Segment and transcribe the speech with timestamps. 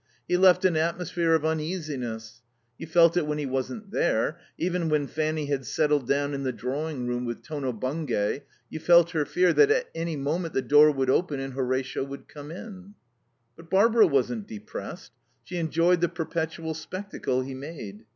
[0.27, 2.41] He left an atmosphere of uneasiness.
[2.79, 6.51] You felt it when he wasn't there; even when Fanny had settled down in the
[6.51, 10.89] drawing room with "Tono Bungay" you felt her fear that at any minute the door
[10.89, 12.95] would open and Horatio would come in.
[13.55, 15.11] But Barbara wasn't depressed.
[15.43, 18.05] She enjoyed the perpetual spectacle he made.